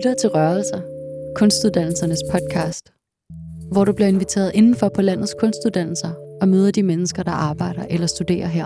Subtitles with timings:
[0.00, 0.80] Lytter til Rørelser,
[1.34, 2.92] kunstuddannelsernes podcast,
[3.72, 6.10] hvor du bliver inviteret indenfor på landets kunstuddannelser
[6.40, 8.64] og møder de mennesker, der arbejder eller studerer her.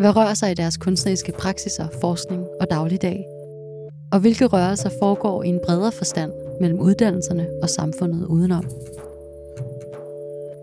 [0.00, 3.24] Hvad rører sig i deres kunstneriske praksiser, forskning og dagligdag?
[4.12, 8.64] Og hvilke rørelser foregår i en bredere forstand mellem uddannelserne og samfundet udenom?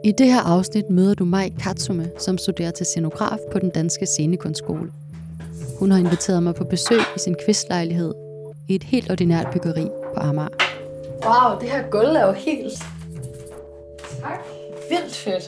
[0.03, 4.05] I det her afsnit møder du Mai Katsume, som studerer til scenograf på den danske
[4.05, 4.91] scenekunstskole.
[5.79, 8.24] Hun har inviteret mig på besøg i sin kvistlejlighed
[8.69, 10.49] i et helt ordinært byggeri på Amager.
[11.25, 12.73] Wow, det her gulv er jo helt
[14.21, 14.39] Tak.
[14.89, 15.43] vildt fedt.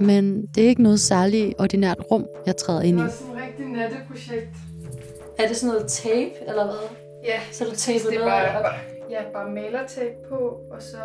[0.00, 3.04] Men det er ikke noget særligt ordinært rum, jeg træder ind Det i.
[3.04, 4.48] var sådan et rigtig natteprojekt.
[5.38, 6.88] Er det sådan noget tape, eller hvad?
[7.24, 8.62] Ja, Så er du tapet det er bare, op?
[8.62, 8.74] bare,
[9.10, 10.36] ja, bare malertape på,
[10.70, 10.96] og så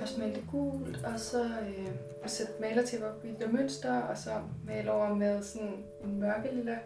[0.00, 1.86] først male det gult, og så øh,
[2.26, 4.30] sætte malertape op i det mønster, og så
[4.66, 5.72] male over med sådan
[6.04, 6.76] en mørke lilla.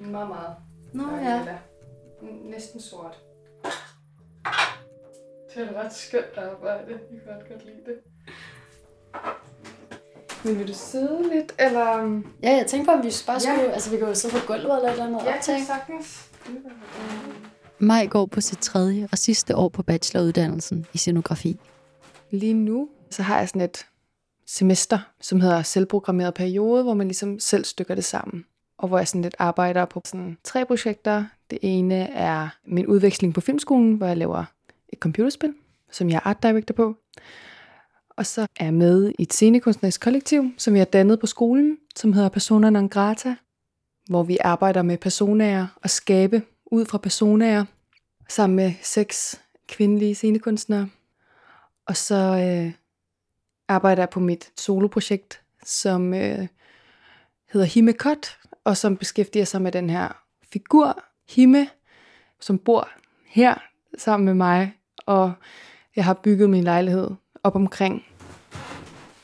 [0.00, 0.54] En meget, meget
[0.92, 1.36] Nå mørke ja.
[1.38, 1.58] lilla.
[2.56, 3.18] Næsten sort.
[5.54, 6.84] Det er et ret skønt arbejde.
[6.88, 7.96] Jeg kan godt godt lide det.
[10.44, 12.02] Men vil du sidde lidt, eller...
[12.04, 13.38] um, Ja, jeg tænkte på, om vi bare Ja.
[13.56, 13.72] skulle...
[13.72, 15.54] Altså, vi kan jo sidde på gulvet eller et eller andet Ja, optag.
[15.54, 16.30] det er sagtens.
[17.78, 21.60] Maj går på sit tredje og sidste år på bacheloruddannelsen i scenografi.
[22.30, 23.86] Lige nu, så har jeg sådan et
[24.46, 28.44] semester, som hedder selvprogrammeret periode, hvor man ligesom selv stykker det sammen.
[28.78, 31.24] Og hvor jeg sådan lidt arbejder på sådan tre projekter.
[31.50, 34.44] Det ene er min udveksling på filmskolen, hvor jeg laver
[34.92, 35.54] et computerspil,
[35.90, 36.96] som jeg er art director på.
[38.10, 41.78] Og så er jeg med i et scenekunstnerisk kollektiv, som jeg har dannet på skolen,
[41.96, 43.34] som hedder Persona non grata,
[44.08, 47.64] hvor vi arbejder med personager og skabe ud fra personager,
[48.28, 50.88] sammen med seks kvindelige scenekunstnere.
[51.86, 52.72] Og så øh,
[53.68, 56.48] arbejder jeg på mit soloprojekt, som øh,
[57.52, 61.68] hedder Hime Kot, og som beskæftiger sig med den her figur, Hime,
[62.40, 62.88] som bor
[63.26, 63.54] her
[63.98, 64.77] sammen med mig,
[65.08, 65.32] og
[65.96, 67.10] jeg har bygget min lejlighed
[67.42, 68.04] op omkring.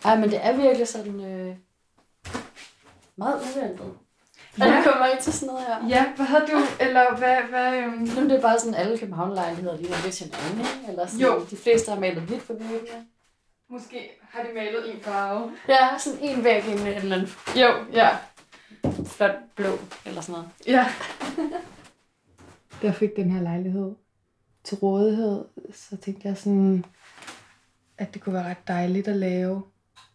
[0.04, 1.20] Ej, men det er virkelig sådan...
[1.20, 1.56] Øh,
[3.16, 3.86] meget uventet.
[4.58, 4.78] Ja.
[4.78, 5.88] At kommer ikke til sådan noget her.
[5.88, 9.76] Ja, hvad havde du, eller hvad, hvad øhm, Nu er det bare sådan, alle København-lejligheder
[9.76, 10.88] ligner lidt hinanden, ikke?
[10.88, 11.46] Eller sådan, Jo.
[11.50, 13.06] de fleste har malet hvidt på væggene.
[13.70, 15.52] måske har de malet en farve.
[15.68, 18.08] Ja, sådan en væg i en eller anden Jo, ja.
[19.06, 20.48] flot blå, eller sådan noget.
[20.66, 20.86] Ja.
[22.82, 23.94] Jeg fik den her lejlighed
[24.64, 26.84] til rådighed, så tænkte jeg sådan,
[27.98, 29.62] at det kunne være ret dejligt at lave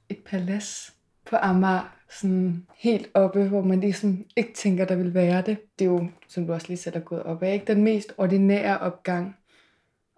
[0.09, 0.93] et palads
[1.29, 5.57] på Amager, sådan helt oppe, hvor man ligesom ikke tænker, der vil være det.
[5.79, 7.65] Det er jo, som du også lige selv er gået op af, ikke?
[7.73, 9.35] den mest ordinære opgang.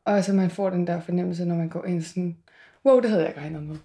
[0.05, 2.37] Og så man får den der fornemmelse, når man går ind sådan,
[2.85, 3.75] wow, det havde jeg ikke regnet med.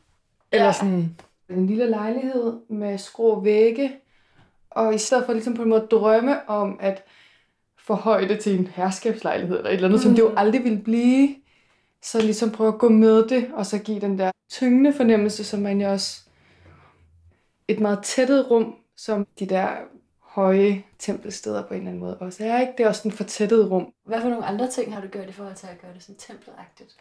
[0.53, 0.73] Eller Ja.
[0.73, 1.17] sådan
[1.49, 3.93] en lille lejlighed med skrå vægge,
[4.71, 7.03] og i stedet for ligesom på en måde at drømme om at
[7.87, 10.03] forhøje det til en herskabslejlighed eller et eller andet, mm.
[10.03, 11.37] som det jo aldrig ville blive,
[12.03, 15.61] så ligesom prøve at gå med det, og så give den der tyngende fornemmelse, som
[15.61, 16.21] man jo også
[17.69, 19.69] et meget tættet rum, som de der
[20.21, 22.73] høje tempelsteder på en eller anden måde også er, ikke?
[22.79, 23.93] Det er også en fortættet rum.
[24.05, 26.17] Hvad for nogle andre ting har du gjort i forhold til at gøre det sådan
[26.19, 26.97] tempelagtigt?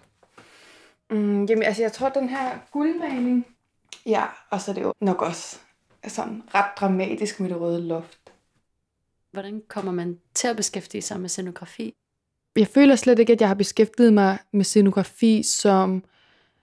[1.10, 3.46] Mm, jamen, altså, jeg tror, den her guldmaling,
[4.06, 5.60] ja, og så er det jo nok også
[6.08, 8.25] sådan ret dramatisk med det røde loft.
[9.36, 11.94] Hvordan kommer man til at beskæftige sig med scenografi?
[12.56, 16.04] jeg føler slet ikke, at jeg har beskæftiget mig med scenografi som,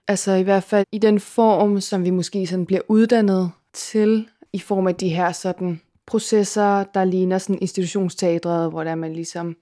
[0.07, 4.59] altså i hvert fald i den form, som vi måske sådan bliver uddannet til, i
[4.59, 9.55] form af de her sådan processer, der ligner sådan institutionsteatret, hvor der man ligesom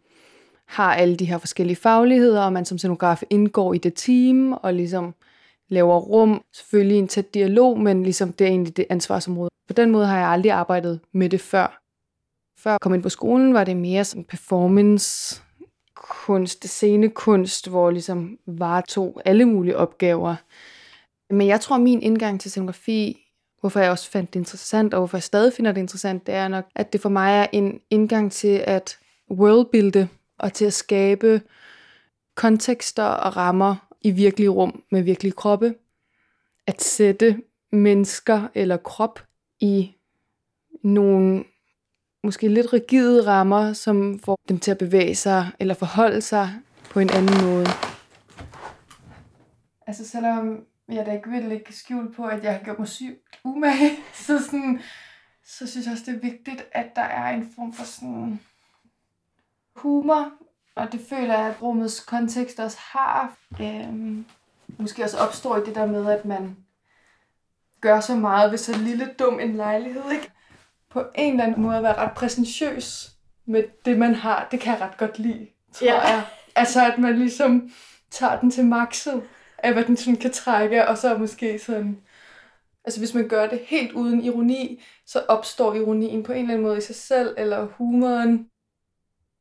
[0.66, 4.74] har alle de her forskellige fagligheder, og man som scenograf indgår i det team, og
[4.74, 5.16] ligesom
[5.70, 9.50] laver rum, selvfølgelig i en tæt dialog, men ligesom det er egentlig det ansvarsområde.
[9.68, 11.81] På den måde har jeg aldrig arbejdet med det før.
[12.64, 15.42] Før jeg kom ind på skolen, var det mere som performance,
[15.96, 20.36] kunst, scenekunst, hvor ligesom varetog alle mulige opgaver.
[21.30, 23.28] Men jeg tror, at min indgang til scenografi,
[23.60, 26.48] hvorfor jeg også fandt det interessant, og hvorfor jeg stadig finder det interessant, det er
[26.48, 28.98] nok, at det for mig er en indgang til at
[29.31, 30.07] worldbuilde,
[30.40, 31.42] og til at skabe
[32.36, 35.75] kontekster og rammer i virkelige rum med virkelige kroppe.
[36.68, 37.42] At sætte
[37.72, 39.19] mennesker eller krop
[39.60, 39.96] i
[40.84, 41.44] nogle
[42.23, 46.50] måske lidt rigide rammer, som får dem til at bevæge sig eller forholde sig
[46.89, 47.68] på en anden måde.
[49.88, 53.39] Altså selvom jeg da ikke vil lægge skjul på, at jeg har gjort mig sygt
[53.44, 53.91] umage,
[54.25, 54.81] så, sådan,
[55.45, 58.39] så synes jeg også, det er vigtigt, at der er en form for sådan
[59.75, 60.31] humor,
[60.75, 63.38] og det føler jeg, at rummets kontekst også har.
[63.62, 64.25] Øhm,
[64.77, 66.57] måske også opstår i det der med, at man
[67.81, 70.31] gør så meget ved så lille dum en lejlighed, ikke?
[70.92, 73.12] På en eller anden måde være ret præsentøs
[73.46, 74.48] med det, man har.
[74.52, 76.02] Det kan jeg ret godt lide, tror Ja.
[76.02, 76.24] jeg.
[76.56, 77.72] Altså, at man ligesom
[78.12, 79.24] tager den til makset
[79.58, 82.02] af, hvad den sådan kan trække, og så måske sådan...
[82.86, 86.68] Altså, hvis man gør det helt uden ironi, så opstår ironien på en eller anden
[86.68, 88.48] måde i sig selv, eller humoren.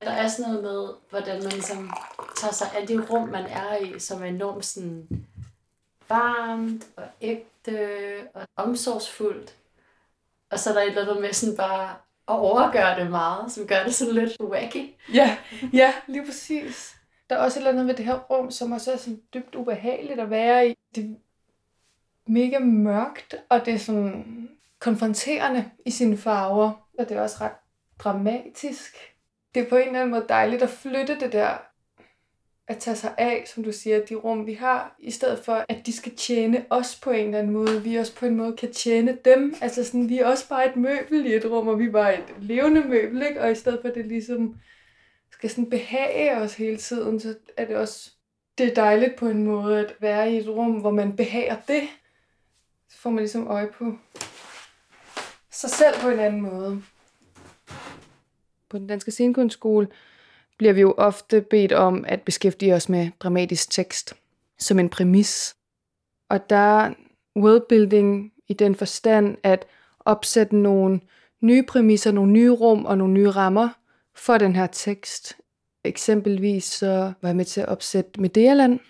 [0.03, 1.91] Der er sådan noget med, hvordan man ligesom
[2.41, 5.09] tager sig af det rum, man er i, som er enormt sådan
[6.09, 7.79] varmt og ægte
[8.35, 9.57] og omsorgsfuldt.
[10.51, 11.91] Og så er der et eller andet med sådan bare
[12.29, 14.95] at overgøre det meget, som gør det sådan lidt wacky.
[15.15, 15.37] Ja,
[15.73, 16.97] ja, lige præcis.
[17.31, 19.55] Der er også et eller andet ved det her rum, som også er sådan dybt
[19.55, 20.77] ubehageligt at være i.
[20.95, 21.15] Det er
[22.27, 24.49] mega mørkt, og det er sådan
[24.79, 27.53] konfronterende i sine farver, og det er også ret
[27.99, 28.97] dramatisk.
[29.55, 31.57] Det er på en eller anden måde dejligt at flytte det der,
[32.71, 35.87] at tage sig af, som du siger, de rum, vi har, i stedet for, at
[35.87, 37.83] de skal tjene os på en eller anden måde.
[37.83, 39.55] Vi også på en måde kan tjene dem.
[39.61, 42.19] Altså sådan, vi er også bare et møbel i et rum, og vi er bare
[42.19, 43.41] et levende møbel, ikke?
[43.41, 44.57] Og i stedet for, at det ligesom
[45.31, 48.11] skal sådan behage os hele tiden, så er det også
[48.59, 51.83] det er dejligt på en måde at være i et rum, hvor man behager det.
[52.89, 53.93] Så får man ligesom øje på
[55.51, 56.83] sig selv på en anden måde.
[58.69, 59.89] På den danske scenekunstskole
[60.61, 64.15] bliver vi jo ofte bedt om at beskæftige os med dramatisk tekst
[64.59, 65.57] som en præmis.
[66.29, 66.95] Og der er
[67.37, 69.67] worldbuilding i den forstand at
[70.01, 71.01] opsætte nogle
[71.41, 73.69] nye præmisser, nogle nye rum og nogle nye rammer
[74.15, 75.37] for den her tekst.
[75.85, 78.81] Eksempelvis så var jeg med til at opsætte Medealand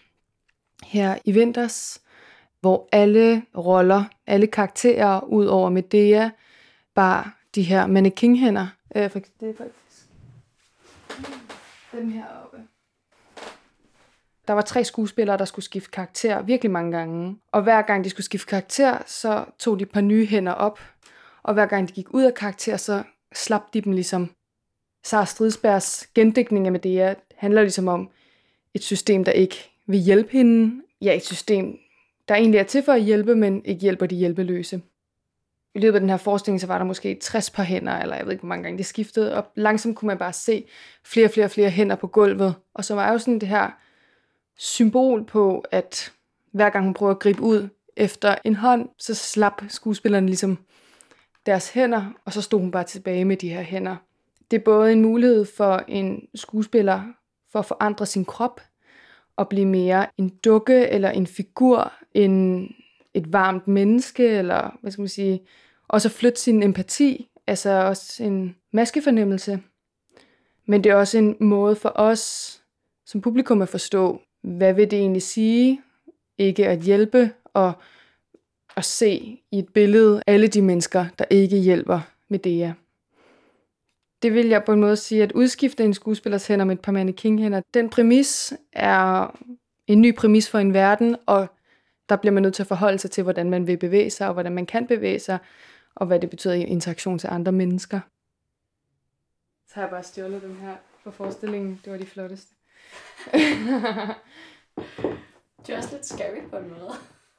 [0.84, 2.00] her i vinters,
[2.60, 6.28] hvor alle roller, alle karakterer ud over Medea,
[6.94, 8.66] bare de her mannequin-hænder.
[8.96, 9.80] Øh, det er faktisk
[11.92, 12.56] dem heroppe.
[14.48, 17.36] Der var tre skuespillere, der skulle skifte karakter virkelig mange gange.
[17.52, 20.80] Og hver gang de skulle skifte karakter, så tog de et par nye hænder op.
[21.42, 23.02] Og hver gang de gik ud af karakter, så
[23.34, 24.30] slap de dem ligesom
[25.04, 28.10] Sara Stridsbergs gendækning af Medea handler ligesom om
[28.74, 30.82] et system, der ikke vil hjælpe hende.
[31.00, 31.78] Ja, et system,
[32.28, 34.82] der egentlig er til for at hjælpe, men ikke hjælper de hjælpeløse.
[35.74, 38.24] I løbet af den her forskning, så var der måske 60 par hænder, eller jeg
[38.24, 40.64] ved ikke, hvor mange gange det skiftede, og langsomt kunne man bare se
[41.04, 42.54] flere og flere og flere hænder på gulvet.
[42.74, 43.70] Og så var jo sådan det her
[44.58, 46.12] symbol på, at
[46.52, 50.58] hver gang hun prøver at gribe ud efter en hånd, så slap skuespillerne ligesom
[51.46, 53.96] deres hænder, og så stod hun bare tilbage med de her hænder.
[54.50, 57.02] Det er både en mulighed for en skuespiller
[57.52, 58.60] for at forandre sin krop
[59.36, 62.68] og blive mere en dukke eller en figur end
[63.14, 65.42] et varmt menneske, eller hvad skal man sige,
[65.88, 69.62] også at flytte sin empati, altså også en maskefornemmelse.
[70.66, 72.56] Men det er også en måde for os
[73.06, 75.80] som publikum at forstå, hvad vil det egentlig sige,
[76.38, 77.72] ikke at hjælpe, og
[78.76, 82.74] at se i et billede alle de mennesker, der ikke hjælper med det
[84.22, 86.92] det vil jeg på en måde sige, at udskifte en skuespillers hænder med et par
[86.92, 89.38] mannequin-hænder, den præmis er
[89.86, 91.46] en ny præmis for en verden, og
[92.10, 94.32] der bliver man nødt til at forholde sig til, hvordan man vil bevæge sig, og
[94.32, 95.38] hvordan man kan bevæge sig,
[95.94, 98.00] og hvad det betyder i interaktion til andre mennesker.
[99.66, 101.80] Så har jeg bare stjålet dem her for forestillingen.
[101.84, 102.54] Det var de flotteste.
[105.66, 106.92] det er også lidt scary på en måde.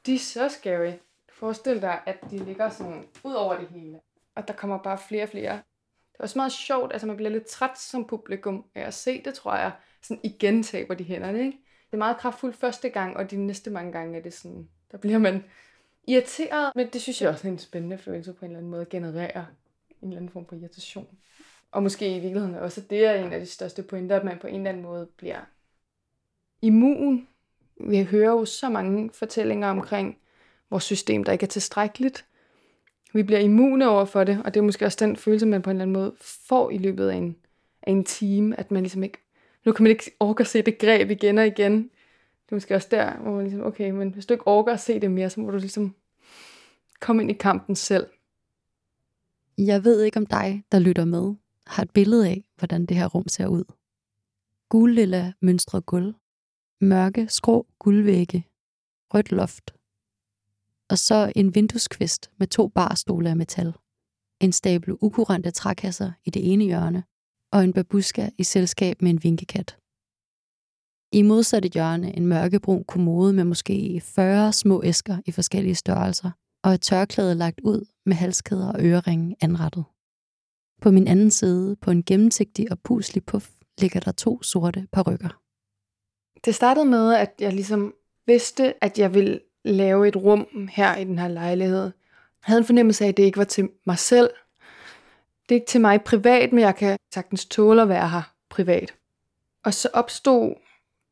[0.06, 0.92] De er så scary.
[1.32, 4.00] Forestil dig, at de ligger sådan ud over det hele.
[4.36, 5.62] Og der kommer bare flere og flere
[6.12, 9.22] det er også meget sjovt, altså man bliver lidt træt som publikum af at se
[9.24, 9.72] det, tror jeg.
[10.02, 11.58] Sådan igen taber de hænderne, ikke?
[11.92, 14.98] Det er meget kraftfuldt første gang, og de næste mange gange er det sådan, der
[14.98, 15.44] bliver man
[16.06, 16.72] irriteret.
[16.74, 18.88] Men det synes jeg også er en spændende følelse på en eller anden måde at
[18.88, 19.46] generere
[20.02, 21.06] en eller anden form for irritation.
[21.70, 24.38] Og måske i virkeligheden også, at det er en af de største pointer, at man
[24.38, 25.40] på en eller anden måde bliver
[26.62, 27.28] immun.
[27.80, 30.18] Vi hører jo så mange fortællinger omkring
[30.70, 32.24] vores system, der ikke er tilstrækkeligt.
[33.12, 35.70] Vi bliver immune over for det, og det er måske også den følelse, man på
[35.70, 37.36] en eller anden måde får i løbet af en,
[37.82, 39.18] af en time, at man ligesom ikke,
[39.64, 41.82] nu kan man ikke orke at se det greb igen og igen.
[42.44, 44.80] Det er måske også der, hvor man ligesom, okay, men hvis du ikke orker at
[44.80, 45.94] se det mere, så må du ligesom
[47.00, 48.06] komme ind i kampen selv.
[49.58, 51.34] Jeg ved ikke om dig, der lytter med,
[51.66, 53.64] har et billede af, hvordan det her rum ser ud.
[54.68, 56.14] Guldlilla mønstret gulv,
[56.80, 58.46] mørke, skrå guldvægge,
[59.14, 59.74] rødt loft,
[60.88, 63.74] og så en vindueskvist med to barstole af metal,
[64.40, 67.04] en stabel ukurante trækasser i det ene hjørne,
[67.52, 69.76] og en babuska i selskab med en vinkekat.
[71.12, 76.30] I modsatte hjørne en mørkebrun kommode med måske 40 små æsker i forskellige størrelser,
[76.64, 79.84] og et tørklæde lagt ud med halskæder og øreringe anrettet.
[80.82, 85.40] På min anden side, på en gennemsigtig og puslig puff, ligger der to sorte parrykker.
[86.44, 87.94] Det startede med, at jeg ligesom
[88.26, 91.82] vidste, at jeg ville lave et rum her i den her lejlighed.
[91.82, 91.92] Jeg
[92.40, 94.30] havde en fornemmelse af, at det ikke var til mig selv.
[95.52, 98.94] Det er ikke til mig privat, men jeg kan sagtens tåle at være her privat.
[99.64, 100.54] Og så opstod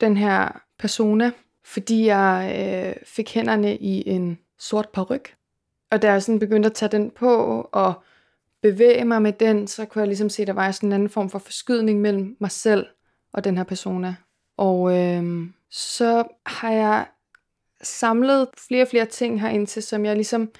[0.00, 1.30] den her persona,
[1.64, 5.34] fordi jeg øh, fik hænderne i en sort paryk.
[5.90, 7.94] Og da jeg sådan begyndte at tage den på og
[8.62, 11.08] bevæge mig med den, så kunne jeg ligesom se, at der var sådan en anden
[11.08, 12.86] form for forskydning mellem mig selv
[13.32, 14.14] og den her persona.
[14.56, 17.06] Og øh, så har jeg
[17.82, 20.50] samlet flere og flere ting herind til, som jeg ligesom...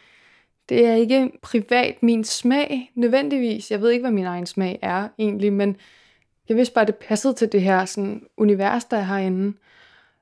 [0.71, 3.71] Det er ikke privat min smag nødvendigvis.
[3.71, 5.77] Jeg ved ikke, hvad min egen smag er egentlig, men
[6.49, 9.57] jeg vidste bare, at det passede til det her sådan, univers, der er herinde.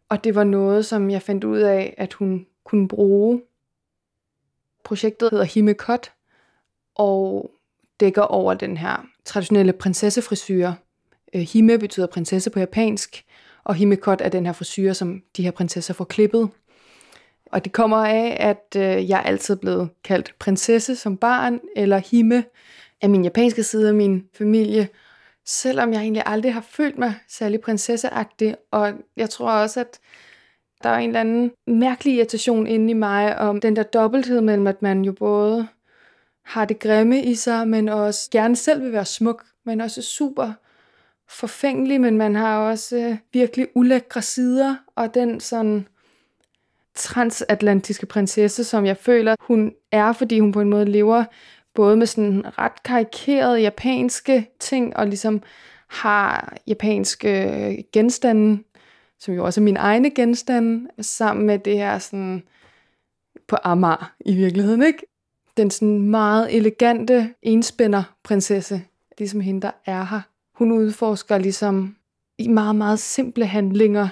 [0.08, 3.42] Og det var noget, som jeg fandt ud af, at hun kunne bruge.
[4.84, 6.12] Projektet hedder Himekot,
[6.94, 7.50] og
[8.00, 10.76] dækker over den her traditionelle prinsessefrisyre.
[11.34, 13.24] Øh, hime betyder prinsesse på japansk,
[13.64, 16.50] og Himekot er den her frisyre, som de her prinsesser får klippet.
[17.52, 21.98] Og det kommer af, at øh, jeg er altid blevet kaldt prinsesse som barn, eller
[21.98, 22.44] Hime
[23.02, 24.88] af min japanske side af min familie,
[25.46, 28.56] selvom jeg egentlig aldrig har følt mig særlig prinsesseagtig.
[28.70, 29.98] Og jeg tror også, at
[30.82, 34.66] der er en eller anden mærkelig irritation inde i mig om den der dobbelthed mellem,
[34.66, 35.68] at man jo både
[36.44, 40.52] har det grimme i sig, men også gerne selv vil være smuk, men også super
[41.28, 45.88] forfængelig, men man har også øh, virkelig ulækre sider, og den sådan
[46.98, 51.24] transatlantiske prinsesse, som jeg føler, hun er, fordi hun på en måde lever
[51.74, 55.42] både med sådan ret karikerede japanske ting, og ligesom
[55.88, 58.62] har japanske øh, genstande,
[59.18, 62.42] som jo også er mine egne genstande, sammen med det her sådan
[63.48, 65.06] på Amager i virkeligheden, ikke?
[65.56, 68.82] Den sådan meget elegante enspænder prinsesse,
[69.18, 70.20] ligesom hende, der er her.
[70.54, 71.96] Hun udforsker ligesom
[72.38, 74.08] i meget, meget simple handlinger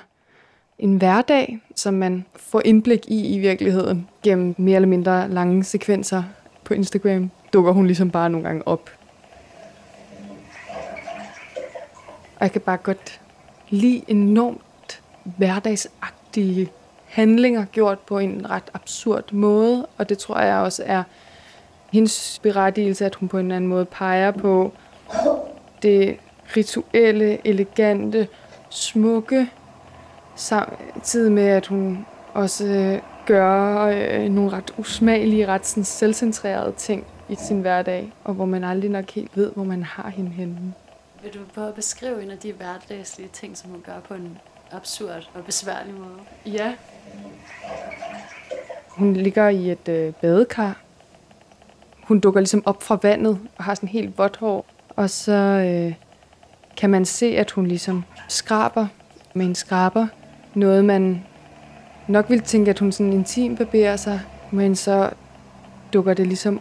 [0.78, 6.22] en hverdag, som man får indblik i i virkeligheden gennem mere eller mindre lange sekvenser
[6.64, 7.30] på Instagram.
[7.52, 8.90] Dukker hun ligesom bare nogle gange op.
[12.36, 13.20] Og jeg kan bare godt
[13.68, 16.70] lide enormt hverdagsagtige
[17.06, 21.02] handlinger gjort på en ret absurd måde, og det tror jeg også er
[21.92, 24.72] hendes berettigelse, at hun på en eller anden måde peger på
[25.82, 26.16] det
[26.56, 28.28] rituelle, elegante,
[28.70, 29.50] smukke,
[30.36, 37.36] samtidig med, at hun også gør øh, nogle ret usmagelige, ret sådan selvcentrerede ting i
[37.48, 40.74] sin hverdag, og hvor man aldrig nok helt ved, hvor man har hende henne.
[41.22, 44.38] Vil du prøve at beskrive en af de hverdagslige ting, som hun gør på en
[44.72, 46.54] absurd og besværlig måde?
[46.54, 46.74] Ja.
[48.88, 50.80] Hun ligger i et øh, badekar.
[52.02, 54.66] Hun dukker ligesom op fra vandet og har sådan helt vådt hår.
[54.88, 55.94] Og så øh,
[56.76, 58.86] kan man se, at hun ligesom skraber
[59.34, 60.06] med en skraber.
[60.56, 61.24] Noget, man
[62.08, 64.20] nok ville tænke, at hun sådan intim barberer sig,
[64.50, 65.10] men så
[65.92, 66.60] dukker det ligesom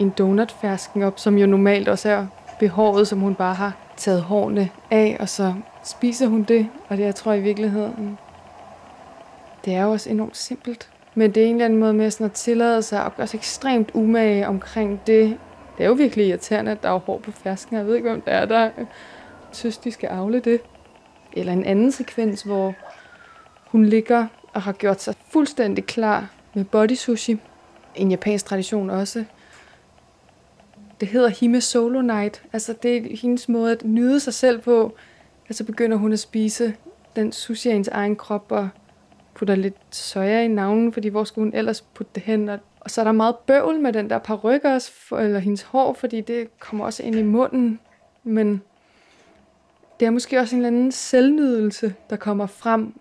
[0.00, 2.26] en donutfersken op, som jo normalt også er
[2.58, 5.54] behåret, som hun bare har taget hårene af, og så
[5.84, 8.18] spiser hun det, og det jeg tror i virkeligheden,
[9.64, 10.88] det er jo også enormt simpelt.
[11.14, 13.90] Men det er en eller anden måde med sådan at tillade sig, og også ekstremt
[13.94, 15.36] umage omkring det.
[15.78, 17.76] Det er jo virkelig irriterende, at der er hår på fersken.
[17.76, 18.70] Jeg ved ikke, hvem det er, der
[19.52, 20.60] synes, de skal afle det.
[21.32, 22.74] Eller en anden sekvens, hvor
[23.70, 27.40] hun ligger og har gjort sig fuldstændig klar med body sushi.
[27.94, 29.24] En japansk tradition også.
[31.00, 32.42] Det hedder Hime Solo Night.
[32.52, 34.94] Altså det er hendes måde at nyde sig selv på.
[35.48, 36.74] Og så begynder hun at spise
[37.16, 38.68] den sushi af hendes egen krop og
[39.34, 42.48] putter lidt soja i navnen, fordi hvor skulle hun ellers putte det hen?
[42.80, 46.20] Og så er der meget bøvl med den der paryk også, eller hendes hår, fordi
[46.20, 47.80] det kommer også ind i munden.
[48.24, 48.62] Men
[50.00, 52.94] det er måske også en eller anden selvnydelse, der kommer frem,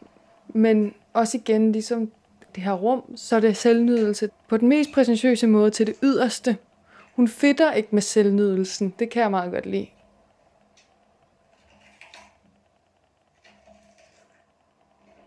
[0.54, 2.12] men også igen, ligesom
[2.56, 6.58] det her rum, så er det selvnydelse på den mest præsentøse måde til det yderste.
[7.16, 8.94] Hun fitter ikke med selvnydelsen.
[9.00, 9.88] Det kan jeg meget godt lide.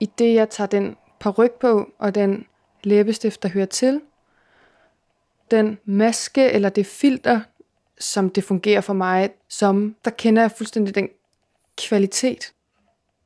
[0.01, 2.47] I det, jeg tager den paryk på, og den
[2.85, 4.01] læbestift, der hører til,
[5.51, 7.41] den maske eller det filter,
[7.99, 11.09] som det fungerer for mig, som der kender jeg fuldstændig den
[11.89, 12.53] kvalitet.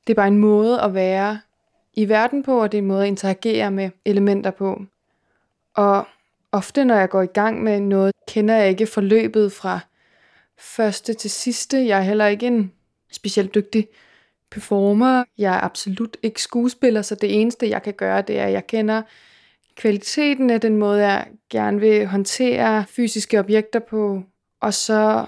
[0.07, 1.41] Det er bare en måde at være
[1.97, 4.83] i verden på, og det er en måde at interagere med elementer på.
[5.75, 6.07] Og
[6.53, 9.81] ofte, når jeg går i gang med noget, kender jeg ikke forløbet fra
[10.59, 11.87] første til sidste.
[11.87, 12.73] Jeg er heller ikke en
[13.13, 13.89] specielt dygtig
[14.51, 15.25] performer.
[15.39, 18.67] Jeg er absolut ikke skuespiller, så det eneste, jeg kan gøre, det er, at jeg
[18.67, 19.03] kender
[19.77, 24.23] kvaliteten af den måde, jeg gerne vil håndtere fysiske objekter på.
[24.61, 25.27] Og så,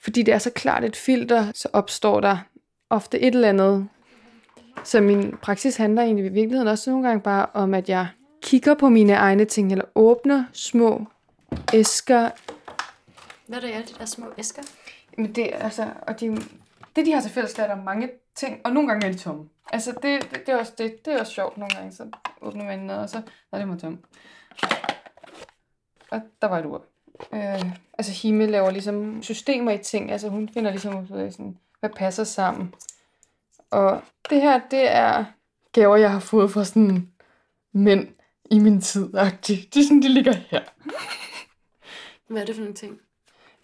[0.00, 2.38] fordi det er så klart et filter, så opstår der
[2.90, 3.88] ofte et eller andet.
[4.84, 8.08] Så min praksis handler egentlig i virkeligheden også nogle gange bare om, at jeg
[8.42, 11.06] kigger på mine egne ting, eller åbner små
[11.74, 12.30] æsker.
[13.46, 14.62] Hvad er det, alle de der små æsker?
[15.18, 16.36] Men det, altså, og de,
[16.96, 19.18] det, de har til fælles, der er der mange ting, og nogle gange er de
[19.18, 19.48] tomme.
[19.72, 22.06] Altså, det, det, det, er også, det, det er også sjovt nogle gange, så
[22.42, 23.98] åbner man noget, og så er det må tom.
[26.10, 26.84] Og der var et ord.
[27.32, 27.64] Øh,
[27.98, 30.12] altså, Himmel laver ligesom systemer i ting.
[30.12, 32.74] Altså, hun finder ligesom ud af, sådan, hvad passer sammen.
[33.72, 35.24] Og det her, det er
[35.72, 37.12] gaver, jeg har fået fra sådan
[37.72, 38.08] mænd
[38.50, 39.14] i min tid.
[39.14, 39.68] -agtigt.
[39.74, 40.62] Det er sådan, de ligger her.
[42.28, 43.00] Hvad er det for nogle ting?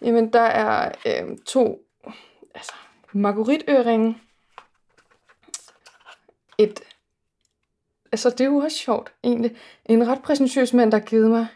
[0.01, 1.79] Jamen, der er øh, to
[2.55, 2.73] altså,
[3.13, 4.17] margueritøringe.
[6.57, 6.79] Et,
[8.11, 9.57] altså det er jo også sjovt, egentlig.
[9.85, 11.47] En ret præsentøs mand, der har givet mig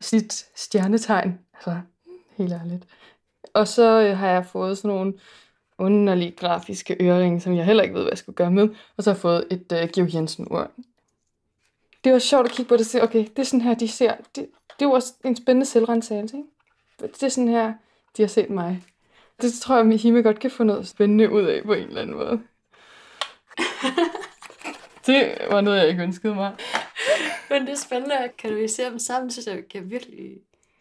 [0.00, 1.40] sit stjernetegn.
[1.54, 1.80] Altså,
[2.36, 2.84] helt ærligt.
[3.54, 5.14] Og så øh, har jeg fået sådan nogle
[5.78, 8.68] underlige grafiske øreringe, som jeg heller ikke ved, hvad jeg skulle gøre med.
[8.96, 10.70] Og så har jeg fået et øh, Georg Jensen-ur.
[12.04, 13.88] Det var sjovt at kigge på det og se, okay, det er sådan her, de
[13.88, 14.14] ser.
[14.36, 14.46] Det,
[14.80, 16.48] det også en spændende selvrensagelse, ikke?
[17.00, 17.72] Det er sådan her,
[18.16, 18.84] de har set mig.
[19.42, 22.00] Det tror jeg, at Hime godt kan få noget spændende ud af på en eller
[22.00, 22.42] anden måde.
[25.06, 26.56] det var noget, jeg ikke ønskede mig.
[27.50, 30.38] Men det er spændende at kanalisere dem sammen, synes jeg, kan virkelig,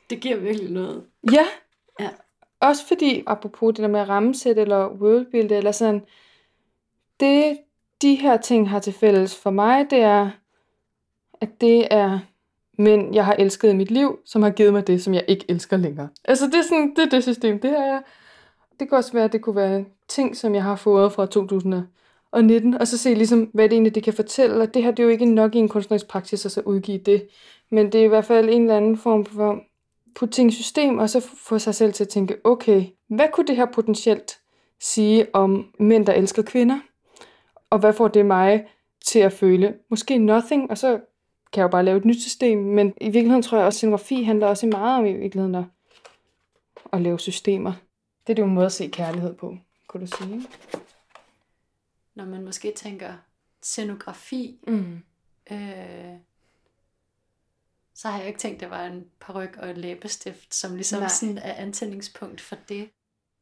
[0.09, 1.05] det giver virkelig noget.
[1.31, 1.45] Ja.
[1.99, 2.09] Ja.
[2.61, 6.01] Også fordi, apropos det der med at rammesæt eller worldbuild, eller sådan,
[7.19, 7.57] det
[8.01, 10.29] de her ting har til fælles for mig, det er,
[11.41, 12.19] at det er
[12.77, 15.45] mænd, jeg har elsket i mit liv, som har givet mig det, som jeg ikke
[15.49, 16.09] elsker længere.
[16.25, 18.01] Altså det er sådan, det er det system, det her er.
[18.79, 22.73] Det kan også være, at det kunne være ting, som jeg har fået fra 2019,
[22.73, 24.61] og så se ligesom, hvad det egentlig det kan fortælle.
[24.61, 26.97] Og det her det er jo ikke nok i en kunstnerisk praksis at så udgive
[26.97, 27.27] det,
[27.69, 29.63] men det er i hvert fald en eller anden form for
[30.15, 33.47] putte ting i system, og så få sig selv til at tænke, okay, hvad kunne
[33.47, 34.39] det her potentielt
[34.79, 36.79] sige om mænd, der elsker kvinder?
[37.69, 38.67] Og hvad får det mig
[39.05, 39.75] til at føle?
[39.89, 40.99] Måske nothing, og så
[41.53, 42.57] kan jeg jo bare lave et nyt system.
[42.57, 45.63] Men i virkeligheden tror jeg også, at scenografi handler også meget om i virkeligheden at,
[46.93, 47.73] at lave systemer.
[48.27, 50.41] Det er jo en måde at se kærlighed på, kunne du sige.
[52.15, 53.13] Når man måske tænker
[53.61, 54.99] scenografi, Mm.
[55.51, 56.13] øh,
[58.01, 60.99] så har jeg ikke tænkt, at det var en paryk og et læbestift, som ligesom
[60.99, 61.09] Nej.
[61.09, 62.89] sådan er antændingspunkt for det.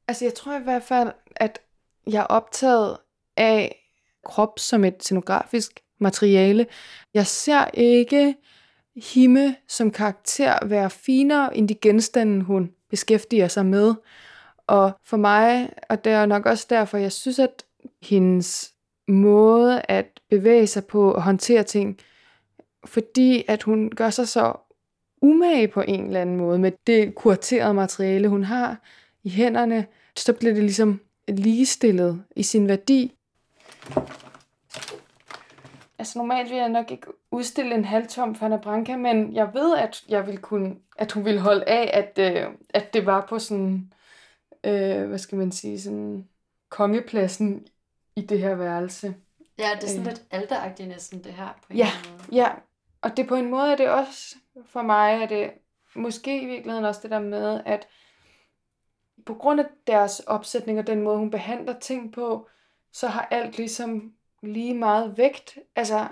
[0.07, 1.59] Altså jeg tror i hvert fald, at
[2.07, 2.97] jeg er optaget
[3.37, 3.85] af
[4.25, 6.67] krop som et scenografisk materiale.
[7.13, 8.35] Jeg ser ikke
[8.95, 13.95] Himme som karakter være finere end de genstande, hun beskæftiger sig med.
[14.67, 17.65] Og for mig, og det er nok også derfor, jeg synes, at
[18.01, 18.73] hendes
[19.07, 21.99] måde at bevæge sig på og håndtere ting,
[22.85, 24.53] fordi at hun gør sig så
[25.21, 28.77] umage på en eller anden måde med det kuraterede materiale, hun har
[29.23, 33.15] i hænderne, så bliver det ligesom ligestillet i sin værdi.
[35.99, 40.03] Altså normalt vil jeg nok ikke udstille en halvtom Fana Branca, men jeg ved, at
[40.09, 43.91] jeg vil kunne, at hun ville holde af, at, øh, at det var på sådan,
[44.63, 46.27] øh, hvad skal man sige, sådan
[46.69, 47.67] kongepladsen
[48.15, 49.15] i det her værelse.
[49.59, 50.07] Ja, det er sådan Øh.
[50.07, 51.47] lidt alderagtigt næsten, det her.
[51.61, 51.87] På en Ja.
[52.11, 52.41] måde.
[52.41, 52.47] Ja,
[53.01, 54.35] og det på en måde er det også,
[54.65, 55.51] for mig er det
[55.95, 57.87] måske i virkeligheden også det der med, at
[59.25, 62.49] på grund af deres opsætning og den måde, hun behandler ting på,
[62.91, 65.57] så har alt ligesom lige meget vægt.
[65.75, 66.07] Altså,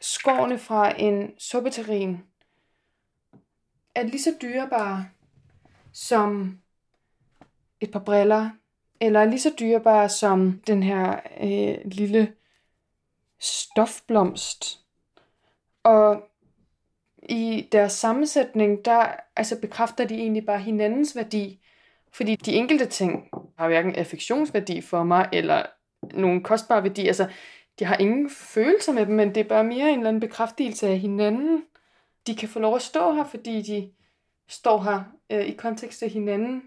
[0.00, 2.18] skårene fra en suppeterrin
[3.94, 5.08] er lige så dyrebare
[5.92, 6.58] som
[7.80, 8.50] et par briller,
[9.00, 12.34] eller er lige så dyrebare som den her øh, lille
[13.38, 14.81] stofblomst.
[15.82, 16.22] Og
[17.22, 21.60] i deres sammensætning, der altså bekræfter de egentlig bare hinandens værdi.
[22.12, 25.66] Fordi de enkelte ting har hverken affektionsværdi for mig, eller
[26.14, 27.06] nogen kostbar værdi.
[27.06, 27.28] Altså,
[27.78, 30.88] de har ingen følelser med dem, men det er bare mere en eller anden bekræftelse
[30.88, 31.64] af hinanden.
[32.26, 33.90] De kan få lov at stå her, fordi de
[34.48, 36.62] står her øh, i kontekst til hinanden.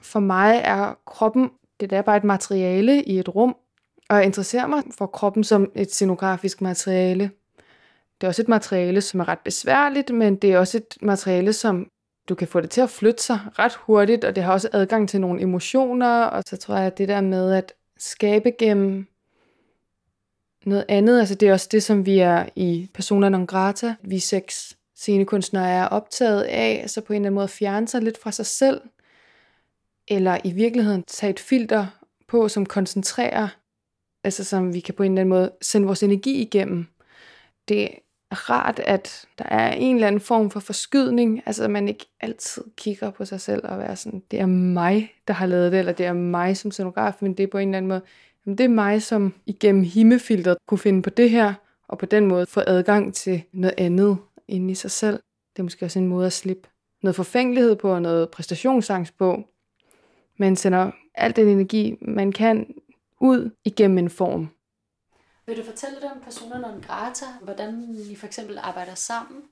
[0.00, 3.56] For mig er kroppen, det er bare et materiale i et rum,
[4.10, 7.30] og jeg interesserer mig for kroppen som et scenografisk materiale.
[8.20, 11.52] Det er også et materiale, som er ret besværligt, men det er også et materiale,
[11.52, 11.88] som
[12.28, 15.08] du kan få det til at flytte sig ret hurtigt, og det har også adgang
[15.08, 19.06] til nogle emotioner, og så tror jeg, at det der med at skabe gennem
[20.66, 24.18] noget andet, altså det er også det, som vi er i Persona non grata, vi
[24.18, 28.32] seks scenekunstnere er optaget af, altså på en eller anden måde fjerne sig lidt fra
[28.32, 28.80] sig selv,
[30.08, 31.86] eller i virkeligheden tage et filter
[32.28, 33.48] på, som koncentrerer,
[34.24, 36.86] altså som vi kan på en eller anden måde sende vores energi igennem.
[37.68, 37.88] Det er
[38.50, 42.62] rart, at der er en eller anden form for forskydning, altså at man ikke altid
[42.76, 45.92] kigger på sig selv og er sådan, det er mig, der har lavet det, eller
[45.92, 48.02] det er mig som scenograf, men det er på en eller anden måde,
[48.46, 51.54] jamen det er mig, som igennem himmefiltret kunne finde på det her,
[51.88, 54.16] og på den måde få adgang til noget andet
[54.48, 55.20] inde i sig selv.
[55.52, 56.68] Det er måske også en måde at slippe
[57.02, 59.42] noget forfængelighed på, og noget præstationsangst på.
[60.38, 62.66] Man sender al den energi, man kan
[63.20, 64.48] ud igennem en form.
[65.46, 69.42] Vil du fortælle lidt om persona non grata, hvordan I for eksempel arbejder sammen?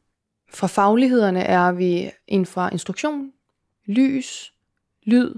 [0.50, 3.32] Fra faglighederne er vi en fra instruktion,
[3.86, 4.52] lys,
[5.02, 5.34] lyd,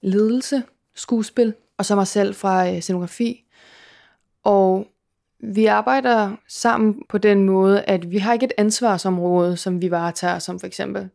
[0.00, 0.62] ledelse,
[0.94, 3.44] skuespil, og så mig selv fra øh, scenografi.
[4.42, 4.86] Og
[5.38, 10.38] vi arbejder sammen på den måde, at vi har ikke et ansvarsområde, som vi varetager,
[10.38, 11.08] som for eksempel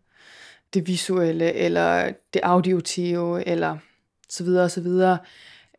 [0.74, 3.78] det visuelle, eller det auditive, eller
[4.30, 5.18] så videre, så videre.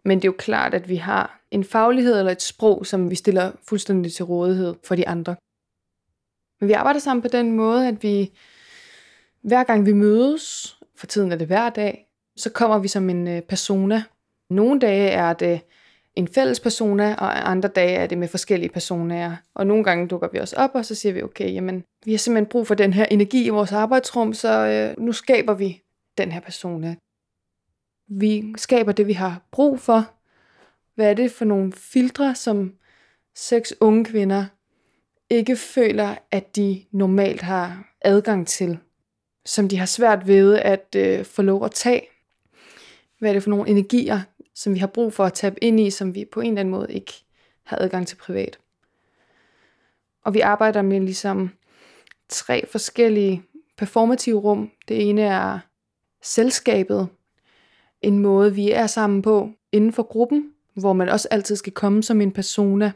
[0.09, 3.15] Men det er jo klart, at vi har en faglighed eller et sprog, som vi
[3.15, 5.37] stiller fuldstændig til rådighed for de andre.
[6.61, 8.33] Men vi arbejder sammen på den måde, at vi
[9.43, 13.29] hver gang vi mødes, for tiden er det hver dag, så kommer vi som en
[13.29, 14.03] øh, persona.
[14.51, 15.61] Nogle dage er det
[16.17, 19.37] en fælles persona, og andre dage er det med forskellige personaer.
[19.55, 22.19] Og nogle gange dukker vi også op, og så siger vi, okay, jamen, vi har
[22.19, 25.83] simpelthen brug for den her energi i vores arbejdsrum, så øh, nu skaber vi
[26.19, 26.97] den her persona.
[28.09, 30.11] Vi skaber det, vi har brug for.
[30.95, 32.75] Hvad er det for nogle filtre, som
[33.35, 34.47] seks unge kvinder
[35.31, 38.79] ikke føler, at de normalt har adgang til,
[39.47, 42.03] som de har svært ved at øh, få lov at tage.
[43.19, 44.21] Hvad er det for nogle energier,
[44.55, 46.71] som vi har brug for at tabe ind i, som vi på en eller anden
[46.71, 47.13] måde ikke
[47.65, 48.59] har adgang til privat.
[50.25, 51.51] Og vi arbejder med ligesom
[52.29, 53.43] tre forskellige
[53.77, 54.71] performative rum.
[54.89, 55.59] Det ene er
[56.23, 57.09] selskabet,
[58.03, 62.03] en måde vi er sammen på inden for gruppen, hvor man også altid skal komme
[62.03, 62.93] som en persona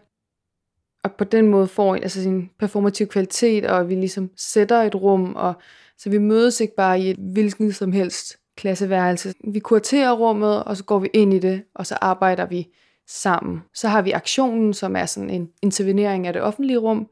[1.02, 4.94] og på den måde får en, altså sin performativ kvalitet, og vi ligesom sætter et
[4.94, 5.54] rum, og
[5.98, 9.34] så vi mødes ikke bare i et hvilken som helst klasseværelse.
[9.44, 12.68] Vi kuraterer rummet, og så går vi ind i det, og så arbejder vi
[13.08, 13.62] sammen.
[13.74, 17.08] Så har vi aktionen, som er sådan en intervenering af det offentlige rum,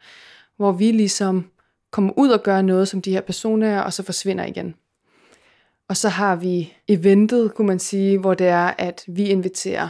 [0.56, 1.50] hvor vi ligesom
[1.90, 4.74] kommer ud og gør noget som de her personer, og så forsvinder igen.
[5.90, 9.88] Og så har vi eventet, kunne man sige, hvor det er, at vi inviterer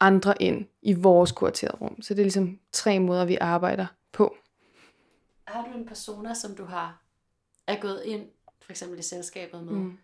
[0.00, 2.02] andre ind i vores kuraterede rum.
[2.02, 4.36] Så det er ligesom tre måder, vi arbejder på.
[5.44, 7.02] Har du en persona, som du har
[7.66, 8.22] er gået ind,
[8.62, 9.72] for eksempel i selskabet med?
[9.72, 9.98] Mm.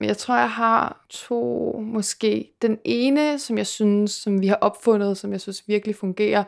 [0.00, 2.52] Jeg tror, jeg har to måske.
[2.62, 6.44] Den ene, som jeg synes, som vi har opfundet, som jeg synes virkelig fungerer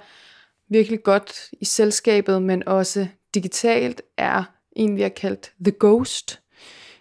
[0.69, 6.41] virkelig godt i selskabet, men også digitalt, er en, vi har kaldt The Ghost,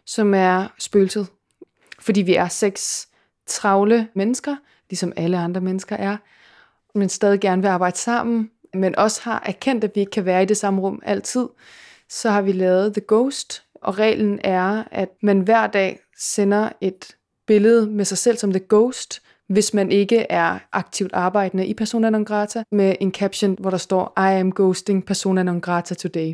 [0.06, 1.28] som er spøgelset.
[2.06, 3.08] Fordi vi er seks
[3.46, 4.56] travle mennesker,
[4.90, 6.18] ligesom alle andre mennesker er,
[6.98, 10.44] men stadig gerne vil arbejde sammen, men også har erkendt, at vi ikke kan være
[10.44, 11.48] i det samme rum altid,
[12.10, 17.16] så har vi lavet The Ghost, og reglen er, at man hver dag sender et
[17.48, 22.10] billede med sig selv som The Ghost, hvis man ikke er aktivt arbejdende i persona
[22.10, 26.34] non grata, med en caption, hvor der står, I am ghosting persona non grata today.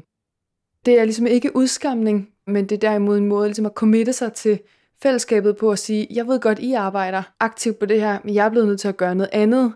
[0.86, 4.34] Det er ligesom ikke udskamning, men det er derimod en måde ligesom at committe sig
[4.34, 4.60] til
[5.04, 8.46] fællesskabet på at sige, jeg ved godt, I arbejder aktivt på det her, men jeg
[8.46, 9.74] er blevet nødt til at gøre noget andet.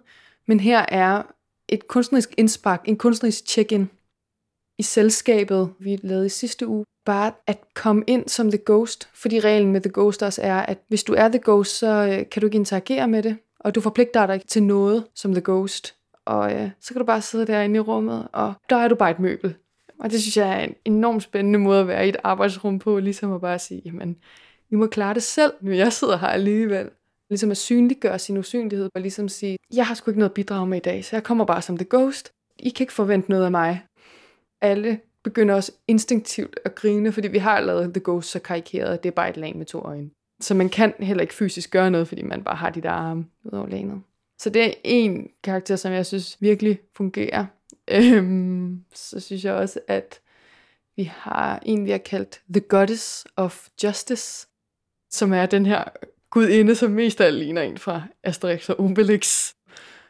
[0.47, 1.23] Men her er
[1.69, 3.89] et kunstnerisk indspark, en kunstnerisk check-in
[4.79, 6.85] i selskabet, vi lavede i sidste uge.
[7.05, 10.77] Bare at komme ind som The Ghost, fordi reglen med The Ghost også er, at
[10.88, 13.81] hvis du er The Ghost, så øh, kan du ikke interagere med det, og du
[13.81, 15.95] forpligter dig til noget som The Ghost.
[16.25, 19.11] Og øh, så kan du bare sidde derinde i rummet, og der er du bare
[19.11, 19.55] et møbel.
[19.99, 22.99] Og det synes jeg er en enormt spændende måde at være i et arbejdsrum på,
[22.99, 24.17] ligesom at bare sige, jamen,
[24.69, 26.89] vi må klare det selv, men jeg sidder her alligevel.
[27.30, 30.67] Ligesom at synliggøre sin usynlighed, og ligesom sige, jeg har sgu ikke noget at bidrage
[30.67, 32.32] med i dag, så jeg kommer bare som the ghost.
[32.60, 33.86] I kan ikke forvente noget af mig.
[34.62, 39.04] Alle begynder også instinktivt at grine, fordi vi har lavet The Ghost så karikeret, at
[39.04, 40.10] det er bare et lag med to øjne.
[40.41, 43.25] Så man kan heller ikke fysisk gøre noget, fordi man bare har de der arme
[43.43, 44.01] ud over lanet.
[44.39, 47.45] Så det er en karakter, som jeg synes virkelig fungerer.
[47.91, 50.21] Øhm, så synes jeg også, at
[50.95, 54.47] vi har en, vi har kaldt The Goddess of Justice,
[55.11, 55.83] som er den her
[56.29, 59.53] gudinde, som mest af ligner en fra Asterix og Obelix.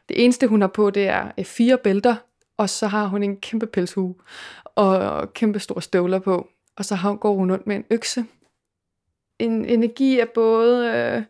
[0.10, 2.16] Det eneste, hun har på, det er øh, fire bælter,
[2.58, 4.16] og så har hun en kæmpe pelshue
[4.66, 6.48] og kæmpe store støvler på.
[6.76, 8.26] Og så går hun rundt med en økse.
[9.40, 11.24] En energi af både øh,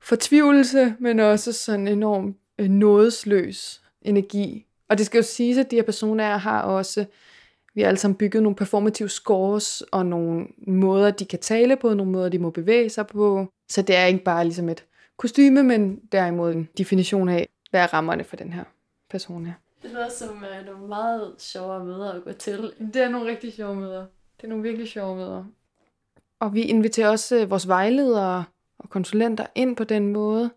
[0.00, 4.66] fortvivlelse, men også sådan enorm øh, nådesløs energi.
[4.88, 7.04] Og det skal jo siges, at de her personer har også
[7.74, 11.94] vi har alle sammen bygget nogle performative scores og nogle måder, de kan tale på,
[11.94, 13.46] nogle måder, de må bevæge sig på.
[13.68, 14.84] Så det er ikke bare ligesom et
[15.16, 18.64] kostyme, men derimod en definition af, hvad er rammerne for den her
[19.10, 19.52] person her.
[19.82, 22.72] Det lyder som uh, nogle meget sjove møder at gå til.
[22.94, 24.06] Det er nogle rigtig sjove møder.
[24.36, 25.44] Det er nogle virkelig sjove møder.
[26.40, 28.44] Og vi inviterer også uh, vores vejledere
[28.78, 30.50] og konsulenter ind på den måde,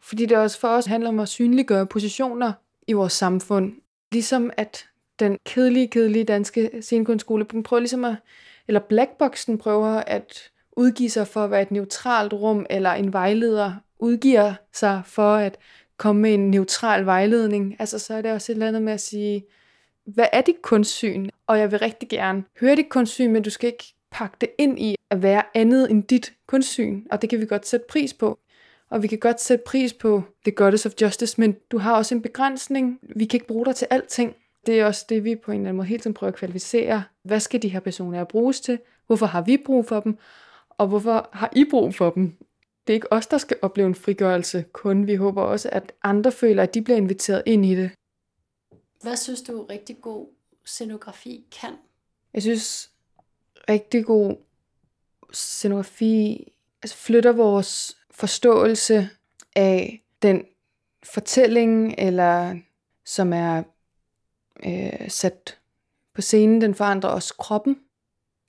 [0.00, 2.52] fordi det også for os handler om at synliggøre positioner
[2.86, 3.72] i vores samfund.
[4.12, 4.89] Ligesom at
[5.20, 8.14] den kedelige, kedelige danske scenekunstskole, den prøver ligesom at,
[8.68, 13.72] eller Blackboxen prøver at udgive sig for at være et neutralt rum, eller en vejleder
[13.98, 15.58] udgiver sig for at
[15.96, 19.00] komme med en neutral vejledning, altså så er det også et eller andet med at
[19.00, 19.44] sige,
[20.04, 21.28] hvad er dit kunstsyn?
[21.46, 24.78] Og jeg vil rigtig gerne høre dit kunstsyn, men du skal ikke pakke det ind
[24.78, 28.38] i at være andet end dit kunstsyn, og det kan vi godt sætte pris på.
[28.90, 32.14] Og vi kan godt sætte pris på The Goddess of Justice, men du har også
[32.14, 32.98] en begrænsning.
[33.16, 34.34] Vi kan ikke bruge dig til alting.
[34.66, 37.04] Det er også det, vi på en eller anden måde hele tiden prøver at kvalificere.
[37.22, 38.78] Hvad skal de her personer bruges til?
[39.06, 40.18] Hvorfor har vi brug for dem?
[40.68, 42.36] Og hvorfor har I brug for dem?
[42.86, 45.06] Det er ikke os, der skal opleve en frigørelse kun.
[45.06, 47.90] Vi håber også, at andre føler, at de bliver inviteret ind i det.
[49.02, 50.26] Hvad synes du rigtig god
[50.64, 51.72] scenografi kan?
[52.34, 52.90] Jeg synes,
[53.68, 54.36] rigtig god
[55.32, 59.08] scenografi altså flytter vores forståelse
[59.56, 60.44] af den
[61.02, 62.58] fortælling, eller
[63.04, 63.62] som er
[64.66, 65.58] øh, sat
[66.14, 67.76] på scenen, den forandrer også kroppen.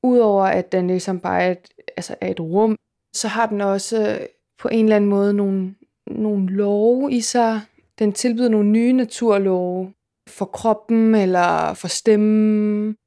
[0.04, 2.76] Udover at den ligesom bare er et, altså er et rum,
[3.14, 4.28] så har den også øh,
[4.60, 5.76] på en eller anden måde nogle,
[6.08, 7.62] nogle love i sig.
[8.00, 9.94] Den tilbyder nogle nye naturlove
[10.28, 12.98] for kroppen eller for stemmen.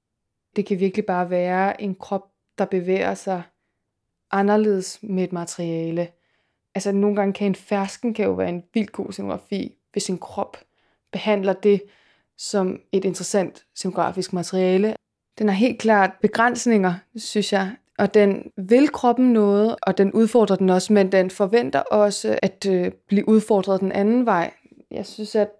[0.56, 3.42] Det kan virkelig bare være en krop, der bevæger sig
[4.30, 6.08] anderledes med et materiale.
[6.74, 10.18] Altså nogle gange kan en fersken kan jo være en vildt god scenografi, hvis en
[10.18, 10.56] krop
[11.12, 11.82] behandler det
[12.38, 14.96] som et interessant scenografisk materiale.
[15.38, 20.56] Den har helt klart begrænsninger, synes jeg, og den vil kroppen noget, og den udfordrer
[20.56, 24.54] den også, men den forventer også at øh, blive udfordret den anden vej.
[24.90, 25.50] Jeg synes, at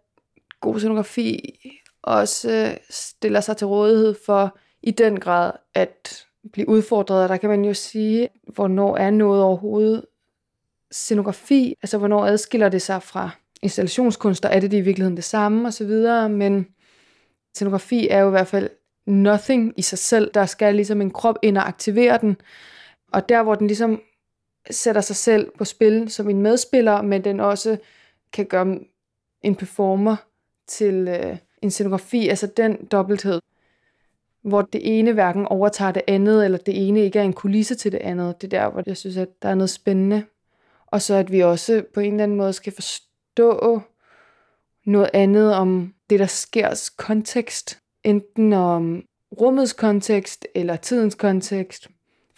[0.61, 1.61] god scenografi
[2.03, 7.37] også øh, stiller sig til rådighed for i den grad at blive udfordret, og der
[7.37, 10.05] kan man jo sige, hvornår er noget overhovedet
[10.91, 13.31] scenografi, altså hvornår adskiller det sig fra
[13.65, 15.91] installationskunst, og er det, det i virkeligheden det samme osv.,
[16.31, 16.67] men
[17.55, 18.71] scenografi er jo i hvert fald
[19.07, 22.37] nothing i sig selv, der skal ligesom en krop ind og aktivere den,
[23.13, 24.03] og der hvor den ligesom
[24.71, 27.77] sætter sig selv på spil som en medspiller, men den også
[28.33, 28.79] kan gøre
[29.43, 30.17] en performer
[30.67, 33.41] til øh, en scenografi, altså den dobbelthed
[34.45, 37.93] hvor det ene hverken overtager det andet, eller det ene ikke er en kulisse til
[37.93, 38.41] det andet.
[38.41, 40.25] Det er der, hvor jeg synes, at der er noget spændende.
[40.87, 42.73] Og så at vi også på en eller anden måde skal
[43.37, 43.83] forstå
[44.87, 47.79] noget andet om det, der sker kontekst.
[48.05, 49.03] Enten om
[49.41, 51.89] rummets kontekst, eller tidens kontekst,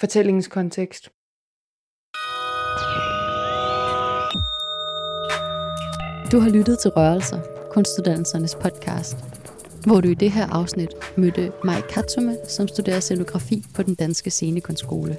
[0.00, 1.10] fortællingens kontekst.
[6.32, 9.16] Du har lyttet til Rørelser, kunstuddannelsernes podcast
[9.86, 14.30] hvor du i det her afsnit mødte Mai Katsume, som studerer scenografi på den danske
[14.30, 15.16] scenekunstskole.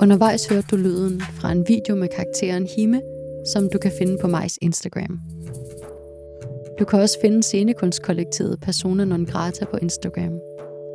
[0.00, 3.02] Undervejs hørte du lyden fra en video med karakteren Hime,
[3.46, 5.20] som du kan finde på Majs Instagram.
[6.78, 10.38] Du kan også finde scenekunstkollektivet Persona Non Grata på Instagram.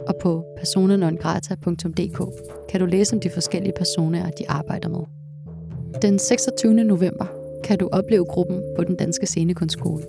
[0.07, 2.19] Og på personanongrata.dk
[2.69, 4.99] kan du læse om de forskellige personer, de arbejder med.
[6.01, 6.73] Den 26.
[6.73, 7.25] november
[7.63, 10.03] kan du opleve gruppen på den danske scenekunstskole.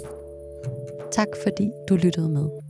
[1.13, 2.68] Tak fordi du lyttede med.